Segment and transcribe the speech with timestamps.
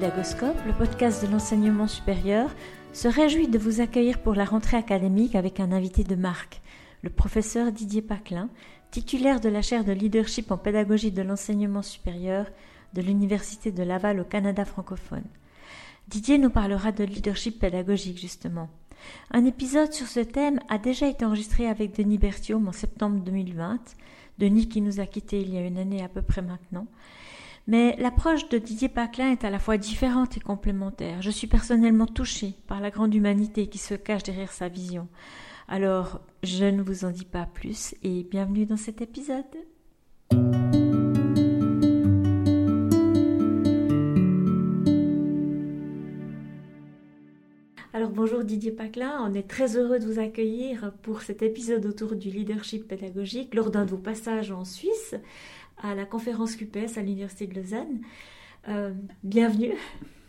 [0.00, 2.54] Le podcast de l'enseignement supérieur,
[2.92, 6.60] se réjouit de vous accueillir pour la rentrée académique avec un invité de marque,
[7.02, 8.48] le professeur Didier Paclin,
[8.92, 12.46] titulaire de la chaire de leadership en pédagogie de l'enseignement supérieur
[12.94, 15.24] de l'Université de Laval au Canada francophone.
[16.06, 18.70] Didier nous parlera de leadership pédagogique justement.
[19.32, 23.80] Un épisode sur ce thème a déjà été enregistré avec Denis Berthiaume en septembre 2020,
[24.38, 26.86] Denis qui nous a quittés il y a une année à peu près maintenant,
[27.68, 31.20] mais l'approche de Didier Paclin est à la fois différente et complémentaire.
[31.20, 35.06] Je suis personnellement touchée par la grande humanité qui se cache derrière sa vision.
[35.68, 39.44] Alors, je ne vous en dis pas plus et bienvenue dans cet épisode.
[48.18, 52.30] Bonjour Didier Paclin, on est très heureux de vous accueillir pour cet épisode autour du
[52.30, 55.14] leadership pédagogique lors d'un de vos passages en Suisse
[55.80, 58.00] à la conférence QPS à l'Université de Lausanne.
[58.66, 58.90] Euh,
[59.22, 59.74] bienvenue.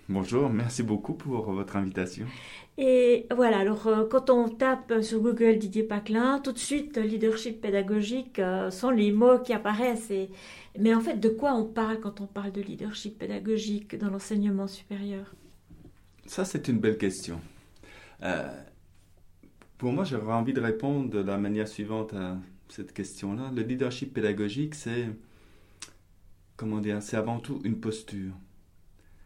[0.08, 2.28] Bonjour, merci beaucoup pour votre invitation.
[2.78, 7.60] Et voilà, alors euh, quand on tape sur Google Didier Paclin, tout de suite leadership
[7.60, 10.14] pédagogique euh, sont les mots qui apparaissent.
[10.78, 14.68] Mais en fait, de quoi on parle quand on parle de leadership pédagogique dans l'enseignement
[14.68, 15.34] supérieur?
[16.28, 17.42] Ça, c'est une belle question.
[19.78, 23.52] Pour moi, j'aurais envie de répondre de la manière suivante à cette question-là.
[23.56, 25.08] Le leadership pédagogique, c'est
[26.56, 28.34] comment dire, c'est avant tout une posture.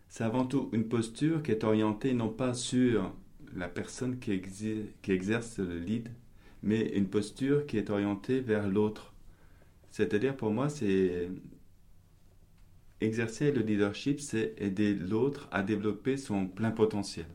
[0.09, 3.11] C'est avant tout une posture qui est orientée non pas sur
[3.55, 4.41] la personne qui,
[5.01, 6.09] qui exerce le lead,
[6.61, 9.13] mais une posture qui est orientée vers l'autre.
[9.91, 11.29] C'est-à-dire pour moi, c'est
[13.01, 17.25] exercer le leadership, c'est aider l'autre à développer son plein potentiel.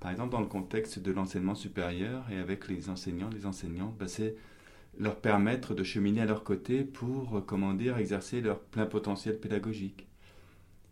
[0.00, 4.08] Par exemple, dans le contexte de l'enseignement supérieur et avec les enseignants, les enseignants, ben,
[4.08, 4.34] c'est
[4.98, 9.38] leur permettre de cheminer à leur côté pour, euh, comment dire, exercer leur plein potentiel
[9.38, 10.06] pédagogique.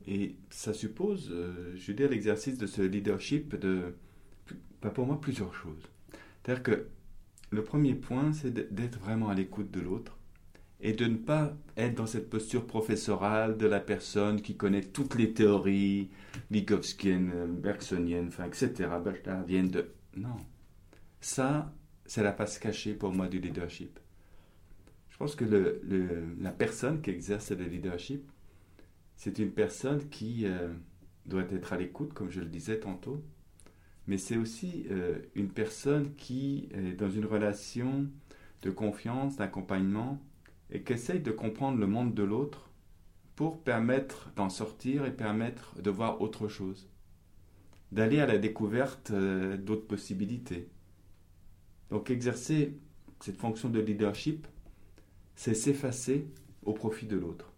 [0.06, 3.94] Et ça suppose, euh, je veux l'exercice de ce leadership de,
[4.80, 5.88] pas pour moi, plusieurs choses.
[6.42, 6.86] C'est-à-dire que
[7.50, 10.17] le premier point, c'est d'être vraiment à l'écoute de l'autre
[10.80, 15.16] et de ne pas être dans cette posture professorale de la personne qui connaît toutes
[15.16, 16.10] les théories,
[16.50, 18.88] Vygotskyenne, Bergsonienne, enfin, etc.,
[19.46, 19.90] viennent de...
[20.16, 20.36] Non.
[21.20, 21.72] Ça,
[22.06, 23.98] c'est la face cachée pour moi du leadership.
[25.10, 25.44] Je pense que
[26.40, 28.30] la personne qui exerce le leadership,
[29.16, 30.68] c'est une personne qui euh,
[31.26, 33.20] doit être à l'écoute, comme je le disais tantôt,
[34.06, 38.06] mais c'est aussi euh, une personne qui est dans une relation
[38.62, 40.20] de confiance, d'accompagnement,
[40.70, 42.70] et qui essaye de comprendre le monde de l'autre
[43.36, 46.88] pour permettre d'en sortir et permettre de voir autre chose,
[47.92, 50.68] d'aller à la découverte euh, d'autres possibilités.
[51.90, 52.78] Donc exercer
[53.20, 54.46] cette fonction de leadership,
[55.36, 56.26] c'est s'effacer
[56.64, 57.52] au profit de l'autre.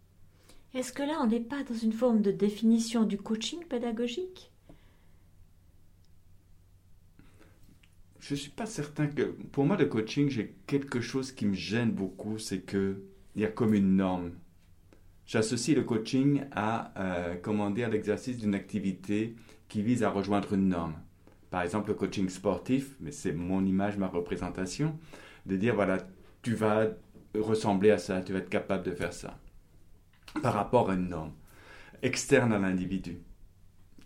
[0.72, 4.52] Est-ce que là, on n'est pas dans une forme de définition du coaching pédagogique?
[8.30, 9.22] Je ne suis pas certain que...
[9.50, 13.00] Pour moi, le coaching, j'ai quelque chose qui me gêne beaucoup, c'est qu'il
[13.34, 14.30] y a comme une norme.
[15.26, 19.34] J'associe le coaching à, euh, l'exercice d'une activité
[19.66, 20.94] qui vise à rejoindre une norme
[21.50, 24.96] par exemple le coaching sportif, mais c'est mon image, ma représentation,
[25.46, 25.98] de dire voilà,
[26.42, 26.86] tu vas
[27.34, 29.40] ressembler à ça, tu vas être capable de faire ça,
[30.40, 31.32] par rapport à une norme
[32.02, 33.18] externe à l'individu.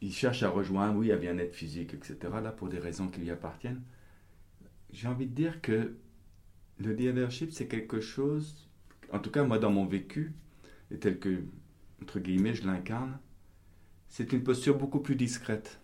[0.01, 3.31] Il cherche à rejoindre, oui, à bien-être physique, etc., là, pour des raisons qui lui
[3.31, 3.83] appartiennent.
[4.94, 5.94] J'ai envie de dire que
[6.78, 8.71] le leadership, c'est quelque chose,
[9.12, 10.32] en tout cas moi dans mon vécu,
[10.91, 11.44] et tel que,
[12.03, 13.19] entre guillemets, je l'incarne,
[14.09, 15.78] c'est une posture beaucoup plus discrète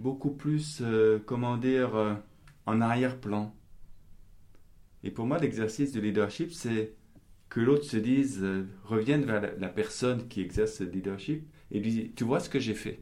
[0.00, 2.14] beaucoup plus, euh, comment dire, euh,
[2.66, 3.54] en arrière-plan.
[5.04, 6.94] Et pour moi, l'exercice de leadership, c'est
[7.48, 11.90] que l'autre se dise, euh, revienne vers la, personne qui exerce le leadership et lui
[11.90, 13.00] dit, tu vois ce que j'ai fait?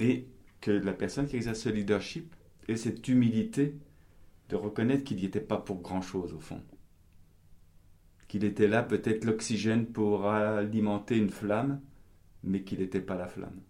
[0.00, 0.26] Et
[0.60, 2.34] que la personne qui exerce le leadership
[2.68, 3.76] ait cette humilité
[4.48, 6.62] de reconnaître qu'il n'y était pas pour grand-chose au fond.
[8.28, 11.80] Qu'il était là peut-être l'oxygène pour alimenter une flamme,
[12.42, 13.60] mais qu'il n'était pas la flamme.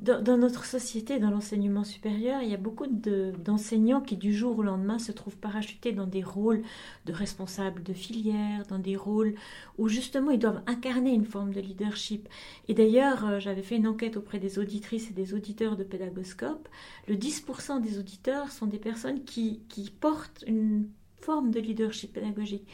[0.00, 4.62] Dans, notre société, dans l'enseignement supérieur, il y a beaucoup d'enseignants qui du jour au
[4.62, 6.62] lendemain se trouvent parachutés dans des rôles
[7.04, 9.34] de responsables de filière, dans des rôles
[9.76, 12.30] où justement ils doivent incarner une forme de leadership.
[12.68, 16.70] Et d'ailleurs, euh, j'avais fait une enquête auprès des auditrices et des auditeurs de Pédagoscope.
[17.06, 19.60] Le 10% des auditeurs sont des personnes qui
[20.00, 20.88] portent une
[21.20, 22.66] forme de leadership pédagogique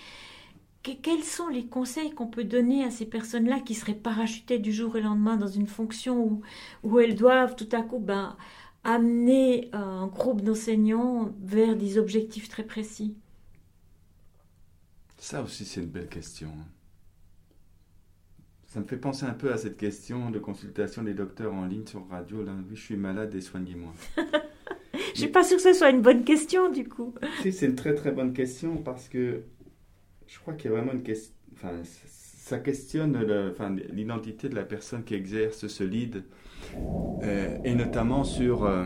[0.94, 4.94] quels sont les conseils qu'on peut donner à ces personnes-là qui seraient parachutées du jour
[4.94, 6.42] au lendemain dans une fonction où,
[6.84, 8.36] où elles doivent tout à coup ben,
[8.84, 13.16] amener un groupe d'enseignants vers des objectifs très précis?
[15.18, 16.50] Ça aussi, c'est une belle question.
[18.68, 21.86] Ça me fait penser un peu à cette question de consultation des docteurs en ligne
[21.86, 22.44] sur radio.
[22.44, 23.92] Là, oui, je suis malade et soignez-moi.
[25.14, 27.14] je suis pas sûre que ce soit une bonne question du coup.
[27.42, 29.42] c'est une très très bonne question parce que
[30.26, 31.32] je crois qu'il y a vraiment une question.
[31.54, 33.18] Enfin, ça questionne
[33.90, 36.24] l'identité de la personne qui exerce ce lead
[37.22, 38.84] euh, et notamment sur euh,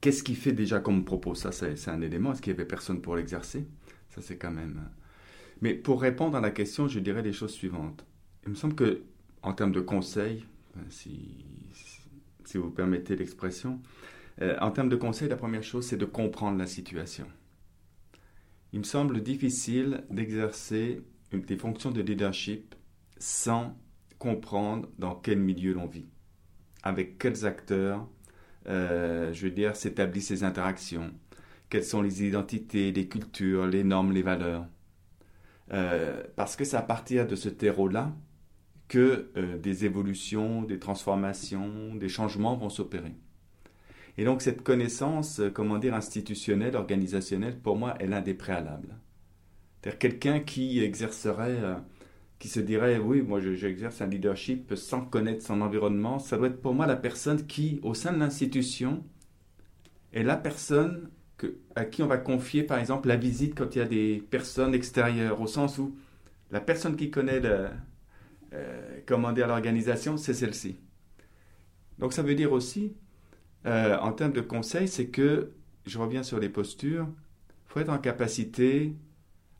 [0.00, 1.34] qu'est-ce qu'il fait déjà comme propos.
[1.34, 2.32] Ça, c'est un élément.
[2.32, 3.66] Est-ce qu'il n'y avait personne pour l'exercer?
[4.08, 4.80] Ça, c'est quand même.
[5.60, 8.06] Mais pour répondre à la question, je dirais les choses suivantes.
[8.44, 9.02] Il me semble que,
[9.42, 10.46] en termes de conseils,
[10.88, 11.44] si,
[12.54, 13.80] vous permettez l'expression,
[14.40, 17.26] euh, en termes de conseils, la première chose, c'est de comprendre la situation.
[18.72, 21.02] Il me semble difficile d'exercer
[21.32, 22.74] des fonctions de leadership
[23.18, 23.76] sans
[24.18, 26.06] comprendre dans quel milieu l'on vit,
[26.82, 28.08] avec quels acteurs,
[28.68, 31.12] euh, je veux dire, s'établissent ces interactions,
[31.68, 34.66] quelles sont les identités, les cultures, les normes, les valeurs.
[35.72, 38.14] Euh, parce que c'est à partir de ce terreau-là
[38.88, 43.14] que euh, des évolutions, des transformations, des changements vont s'opérer.
[44.20, 48.98] Et donc cette connaissance, comment dire, institutionnelle, organisationnelle, pour moi, est l'un des préalables.
[49.80, 51.56] C'est-à-dire quelqu'un qui exercerait,
[52.38, 56.60] qui se dirait, oui, moi j'exerce un leadership sans connaître son environnement, ça doit être
[56.60, 59.02] pour moi la personne qui, au sein de l'institution,
[60.12, 61.08] est la personne
[61.74, 64.74] à qui on va confier, par exemple, la visite quand il y a des personnes
[64.74, 65.96] extérieures, au sens où
[66.50, 70.76] la personne qui connaît euh, comment dire, l'organisation, c'est celle-ci.
[71.98, 72.92] Donc ça veut dire aussi,
[73.66, 75.52] euh, en termes de conseil, c'est que,
[75.86, 77.08] je reviens sur les postures,
[77.48, 78.94] il faut être en capacité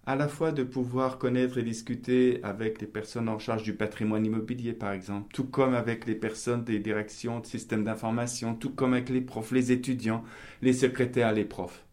[0.07, 4.25] à la fois de pouvoir connaître et discuter avec les personnes en charge du patrimoine
[4.25, 8.95] immobilier, par exemple, tout comme avec les personnes des directions de systèmes d'information, tout comme
[8.95, 10.25] avec les profs, les étudiants,
[10.63, 11.87] les secrétaires, les profs.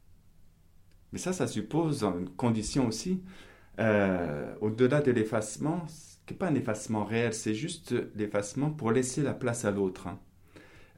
[1.12, 3.21] Mais ça, ça suppose une condition aussi,
[3.80, 5.86] euh, au-delà de l'effacement,
[6.25, 10.07] qui n'est pas un effacement réel, c'est juste l'effacement pour laisser la place à l'autre.
[10.07, 10.19] Hein.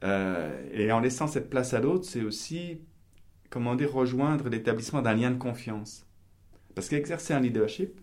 [0.04, 2.80] Euh, et en laissant cette place à l'autre, c'est aussi,
[3.50, 6.06] comment dire, rejoindre l'établissement d'un lien de confiance.
[6.74, 8.00] Parce qu'exercer un leadership,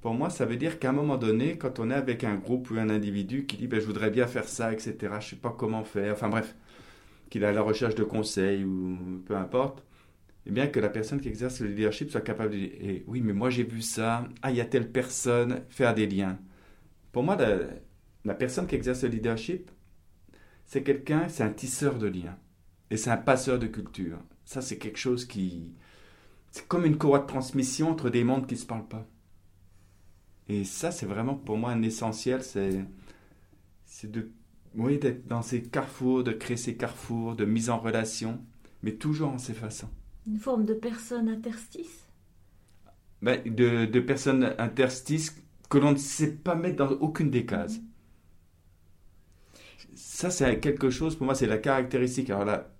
[0.00, 2.70] pour moi, ça veut dire qu'à un moment donné, quand on est avec un groupe
[2.70, 5.36] ou un individu qui dit ben, je voudrais bien faire ça, etc., je ne sais
[5.36, 6.54] pas comment faire, enfin bref,
[7.30, 9.84] qu'il a la recherche de conseils ou peu importe,
[10.46, 13.20] eh bien que la personne qui exerce le leadership soit capable de dire eh, oui,
[13.20, 16.38] mais moi j'ai vu ça, ah, il y a telle personne, faire des liens.
[17.12, 17.58] Pour moi, la,
[18.24, 19.70] la personne qui exerce le leadership,
[20.66, 22.36] c'est quelqu'un, c'est un tisseur de liens
[22.90, 24.18] et c'est un passeur de culture.
[24.44, 25.72] Ça, c'est quelque chose qui,
[26.50, 29.06] c'est comme une courroie de transmission entre des mondes qui ne se parlent pas.
[30.48, 32.84] Et ça, c'est vraiment pour moi un essentiel, c'est,
[33.84, 34.30] c'est de,
[34.74, 38.40] oui, d'être dans ces carrefours, de créer ces carrefours, de mise en relation,
[38.82, 39.90] mais toujours en s'effaçant.
[40.26, 42.08] Une forme de personne interstice?
[43.22, 45.36] Ben, de, de personnes interstices
[45.68, 47.80] que l'on ne sait pas mettre dans aucune des cases.
[49.96, 52.72] Ça, c'est quelque chose, pour moi, c'est la caractéristique alors là,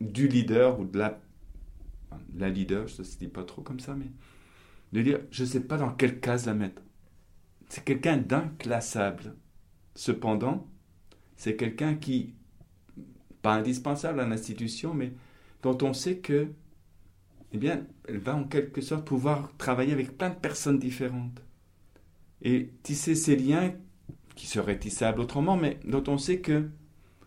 [0.00, 1.20] du leader ou de la
[2.36, 4.10] la leader, ça se dit pas trop comme ça, mais
[4.92, 6.82] de dire, je ne sais pas dans quelle case la mettre.
[7.68, 9.34] C'est quelqu'un d'inclassable.
[9.94, 10.68] Cependant,
[11.36, 12.34] c'est quelqu'un qui,
[13.42, 15.12] pas indispensable à l'institution, mais
[15.62, 16.48] dont on sait que,
[17.52, 21.40] eh bien, elle va en quelque sorte pouvoir travailler avec plein de personnes différentes.
[22.42, 23.72] Et tisser ces liens
[24.34, 26.68] qui seraient tissables autrement, mais dont on sait que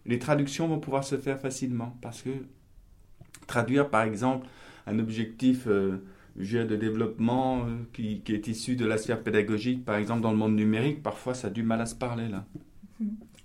[0.05, 1.97] les traductions vont pouvoir se faire facilement.
[2.01, 2.29] Parce que
[3.45, 4.47] traduire, par exemple,
[4.85, 6.03] un objectif euh,
[6.37, 10.55] de développement euh, qui, est issu de la sphère pédagogique, par exemple dans le monde
[10.55, 12.45] numérique, parfois ça a du mal à se parler là.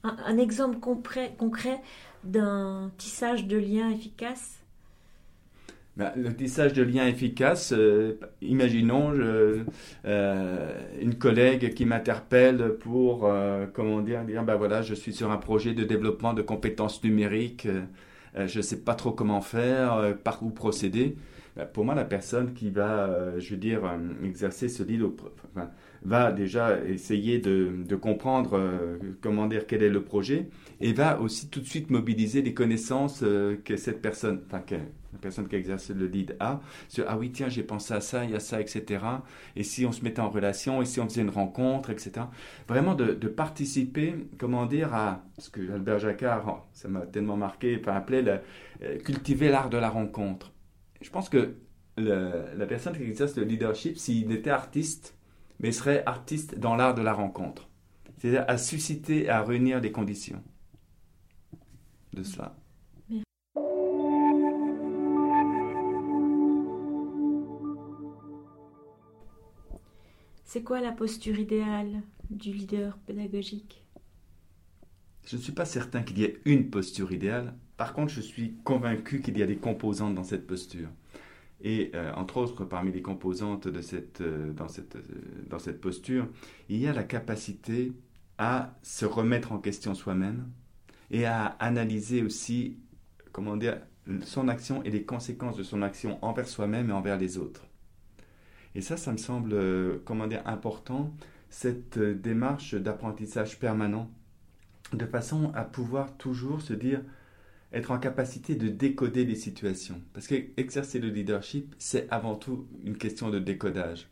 [0.04, 1.81] Un, exemple concret, concret
[2.25, 4.62] d'un tissage de liens efficace
[5.97, 9.13] le tissage de liens efficace, euh, imaginons
[10.05, 13.31] une collègue qui m'interpelle pour,
[13.75, 17.69] comment dire, dire ben voilà, je suis sur un projet de développement de compétences numériques,
[18.35, 21.17] je ne sais pas trop comment faire, par où procéder.
[21.57, 25.03] Bah, pour moi, la personne qui va, euh, je veux dire, euh, exercer ce lead,
[26.04, 30.49] va déjà essayer de, comprendre, euh, comment dire, quel est le projet,
[30.80, 33.25] et va aussi tout de suite mobiliser les connaissances
[33.64, 37.30] que cette personne, enfin, que la personne qui exerce le lead a, sur, ah oui,
[37.30, 39.04] tiens, j'ai pensé à ça, il y a ça, etc.
[39.56, 42.26] Et si on se mettait en relation, et si on faisait une rencontre, etc.
[42.66, 47.94] Vraiment de, participer, comment dire, à ce que Albert Jacquard, ça m'a tellement marqué, enfin,
[47.94, 48.42] appelait
[49.04, 50.52] cultiver l'art de la rencontre
[51.02, 51.56] je pense que
[51.97, 55.14] la personne qui exerce le leadership, s'il était artiste,
[55.62, 57.69] mais serait artiste dans l'art de la rencontre.
[58.19, 60.42] C'est-à-dire à susciter, à réunir les conditions
[62.12, 62.57] de cela.
[70.45, 73.87] C'est quoi la posture idéale du leader pédagogique?
[75.25, 77.54] Je ne suis pas certain qu'il y ait une posture idéale.
[77.78, 80.88] Par contre, je suis convaincu qu'il y a des composantes dans cette posture.
[81.62, 85.02] Et euh, entre autres, parmi les composantes de cette, euh, dans, cette, euh,
[85.49, 86.26] dans cette posture,
[86.69, 87.92] il y a la capacité
[88.37, 90.49] à se remettre en question soi-même
[91.12, 92.78] et à analyser aussi,
[93.31, 93.78] comment dire,
[94.25, 97.64] son action et les conséquences de son action envers soi-même et envers les autres.
[98.75, 99.54] Et ça, ça me semble,
[100.04, 101.14] comment dire, important,
[101.50, 104.11] cette démarche d'apprentissage permanent,
[104.92, 107.02] de façon à pouvoir toujours se dire,
[107.73, 110.00] être en capacité de décoder les situations.
[110.12, 114.09] Parce que exercer le leadership, c'est avant tout une question de décodage.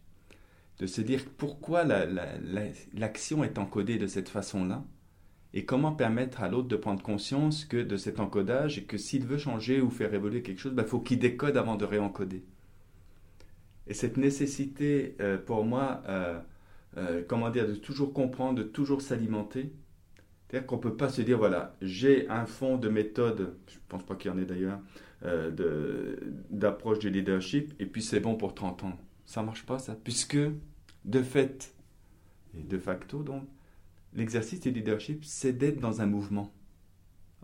[0.79, 4.85] De se dire pourquoi l'action est encodée de cette façon-là
[5.53, 9.27] et comment permettre à l'autre de prendre conscience que de cet encodage et que s'il
[9.27, 12.45] veut changer ou faire évoluer quelque chose, il ben, faut qu'il décode avant de réencoder.
[13.87, 16.39] Et cette nécessité, euh, pour moi, euh,
[16.97, 19.73] euh, comment dire, de toujours comprendre, de toujours s'alimenter,
[20.51, 23.81] c'est-à-dire qu'on ne peut pas se dire, voilà, j'ai un fond de méthode, je ne
[23.89, 24.81] pense pas qu'il y en ait d'ailleurs,
[25.25, 26.17] euh,
[26.51, 28.99] d'approche du leadership, et puis c'est bon pour 30 ans.
[29.27, 30.39] Ça ne marche pas, ça, puisque,
[31.05, 31.73] de fait,
[32.59, 33.45] et de facto, donc,
[34.13, 36.53] l'exercice du leadership, c'est d'être dans un mouvement.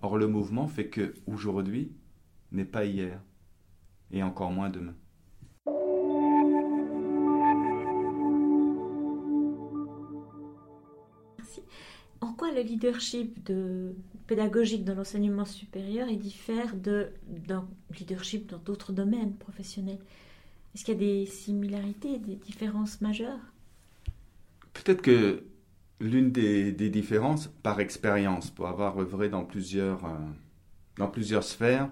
[0.03, 1.93] Or, le mouvement fait que aujourd'hui
[2.51, 3.23] n'est pas hier,
[4.11, 4.97] et encore moins demain.
[12.57, 13.95] Le leadership de,
[14.27, 19.99] pédagogique dans l'enseignement supérieur il diffère d'un leadership dans d'autres domaines professionnels
[20.75, 23.39] Est-ce qu'il y a des similarités, des différences majeures?
[24.73, 25.45] Peut-être que
[26.01, 31.91] l'une des, différences, par expérience, pour avoir œuvré dans plusieurs, euh, sphères,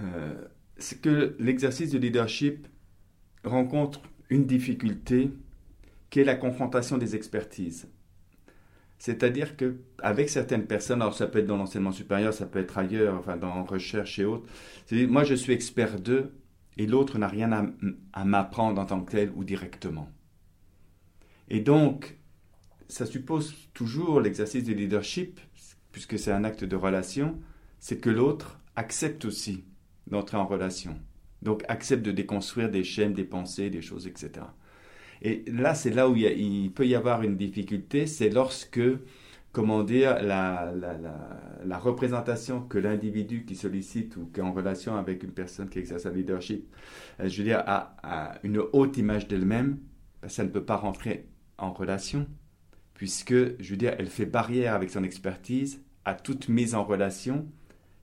[0.00, 0.44] euh,
[0.76, 2.68] c'est que l'exercice de leadership
[3.44, 5.30] rencontre une difficulté
[6.10, 7.88] qui est la confrontation des expertises.
[8.98, 12.78] C'est-à-dire que avec certaines personnes, alors ça peut être dans l'enseignement supérieur, ça peut être
[12.78, 14.46] ailleurs, enfin dans recherche et autres,
[14.92, 16.32] moi je suis expert d'eux
[16.78, 17.72] et l'autre n'a rien
[18.12, 20.08] à, m'apprendre en tant que tel ou directement.
[21.48, 22.18] Et donc,
[22.88, 25.40] ça suppose toujours l'exercice du leadership,
[25.92, 27.38] puisque c'est un acte de relation,
[27.80, 29.64] c'est que l'autre accepte aussi
[30.06, 30.98] d'entrer en relation.
[31.42, 34.46] Donc accepte de déconstruire des chaînes, des pensées, des choses, etc.
[35.22, 38.80] Et là, c'est là où il, peut y avoir une difficulté, c'est lorsque,
[39.52, 40.72] comment dire, la,
[41.78, 46.06] représentation que l'individu qui sollicite ou qui est en relation avec une personne qui exerce
[46.06, 46.72] un leadership,
[47.20, 49.78] euh, je veux dire, a, une haute image d'elle-même,
[50.22, 51.26] ben, ça ne peut pas rentrer
[51.58, 52.26] en relation,
[52.94, 57.46] puisque, je veux dire, elle fait barrière avec son expertise à toute mise en relation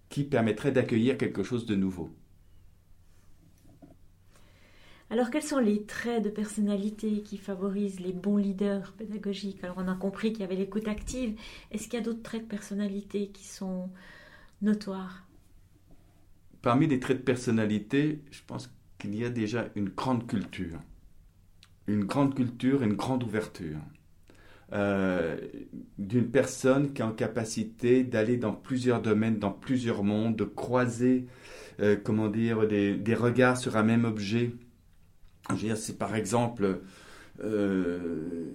[0.09, 2.09] qui permettrait d'accueillir quelque chose de nouveau.
[5.11, 9.63] Alors, quels sont les traits de personnalité qui favorisent les bons leaders pédagogiques?
[9.63, 11.39] Alors, on a compris qu'il y avait l'écoute active.
[11.71, 13.89] Est-ce qu'il y a d'autres traits de personnalité qui sont
[14.61, 15.27] notoires?
[16.63, 20.79] Parmi les traits de personnalité, je pense qu'il y a déjà une grande culture.
[21.87, 23.77] Une grande culture une grande ouverture.
[24.73, 25.37] Euh,
[25.99, 31.27] d'une personne qui est en capacité d'aller dans plusieurs domaines, dans plusieurs mondes, de croiser,
[31.79, 34.53] euh, comment dire, des, regards sur un même objet
[35.75, 36.81] si par exemple
[37.43, 38.49] euh,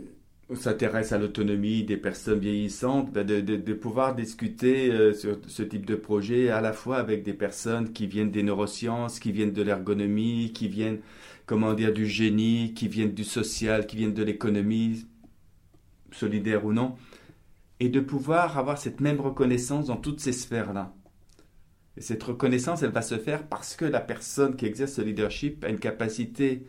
[0.48, 5.86] on s'intéresse à l'autonomie des personnes vieillissantes, ben de, pouvoir discuter euh, sur ce type
[5.86, 9.62] de projet à la fois avec des personnes qui viennent des neurosciences, qui viennent de
[9.62, 10.98] l'ergonomie, qui viennent,
[11.46, 15.06] comment dire, du génie, qui viennent du social, qui viennent de l'économie,
[16.10, 16.96] solidaire ou non,
[17.78, 20.92] et de pouvoir avoir cette même reconnaissance dans toutes ces sphères-là.
[21.96, 25.64] Et cette reconnaissance, elle va se faire parce que la personne qui exerce ce leadership
[25.64, 26.64] a une capacité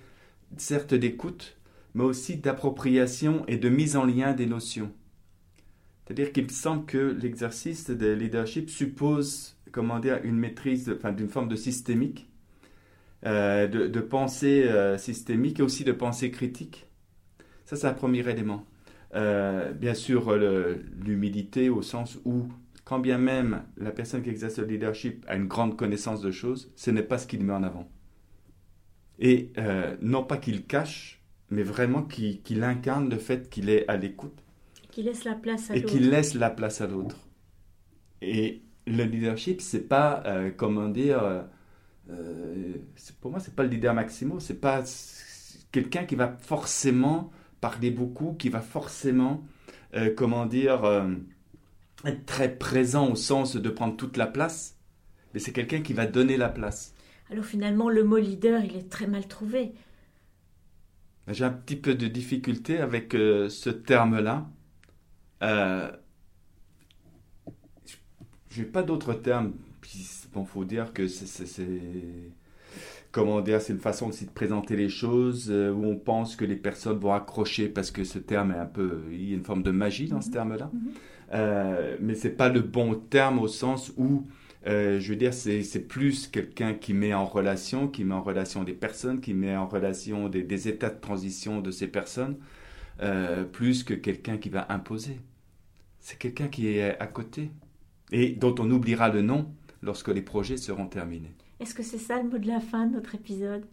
[0.58, 1.58] certes d'écoute,
[1.94, 4.92] mais aussi d'appropriation et de mise en lien des notions.
[6.06, 11.30] C'est-à-dire qu'il me semble que l'exercice de leadership suppose, comment dire, une maîtrise, enfin, d'une
[11.30, 12.28] forme de systémique,
[13.26, 16.88] euh, de, pensée euh, systémique et aussi de pensée critique.
[17.66, 18.66] Ça, c'est un premier élément.
[19.14, 22.48] Euh, bien sûr, l'humilité au sens où,
[22.84, 26.72] quand bien même la personne qui exerce le leadership a une grande connaissance de choses,
[26.76, 27.88] ce n'est pas ce qu'il met en avant.
[29.22, 33.96] Et euh, non pas qu'il cache, mais vraiment qu'il incarne le fait qu'il est à
[33.96, 34.44] l'écoute.
[34.90, 35.86] Qu'il laisse la place à l'autre.
[35.86, 37.18] Et qu'il laisse la place à l'autre.
[38.22, 41.46] Et le leadership, c'est pas, euh, comment dire,
[42.10, 42.74] euh,
[43.22, 44.84] pour moi, c'est pas le leader maximo, c'est pas
[45.72, 49.46] quelqu'un qui va forcément parler beaucoup, qui va forcément,
[50.18, 50.84] comment dire,
[52.06, 54.78] être très présent au sens de prendre toute la place,
[55.34, 56.96] mais c'est quelqu'un qui va donner la place.
[57.32, 59.74] Alors finalement, le mot leader, il est très mal trouvé.
[61.28, 64.50] J'ai un petit peu de difficulté avec euh, ce terme-là.
[65.44, 65.90] Euh,
[68.50, 69.54] je n'ai pas d'autres termes.
[69.96, 71.46] Il bon, faut dire que c'est
[73.12, 76.46] comment dire, c'est une façon aussi de présenter les choses euh, où on pense que
[76.46, 79.44] les personnes vont accrocher parce que ce terme est un peu, il y a une
[79.44, 80.34] forme de magie dans ce mhm.
[80.34, 80.70] terme-là.
[80.74, 80.92] Mhm.
[81.34, 84.28] Euh, mais c'est pas le bon terme au sens où,
[84.68, 88.64] euh, je veux dire, c'est plus quelqu'un qui met en relation, qui met en relation
[88.64, 92.38] des personnes, qui met en relation des, des états de transition de ces personnes,
[93.02, 95.20] euh, plus que quelqu'un qui va imposer.
[96.00, 97.52] C'est quelqu'un qui est à côté
[98.12, 101.34] et dont on oubliera le nom lorsque les projets seront terminés.
[101.60, 103.66] Est-ce que c'est ça le mot de la fin de notre épisode?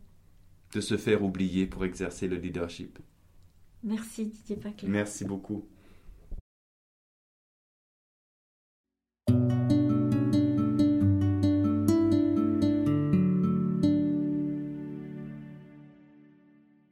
[0.75, 2.99] De se faire oublier pour exercer le leadership.
[3.83, 4.88] Merci Didier Paclin.
[4.88, 5.66] Merci beaucoup.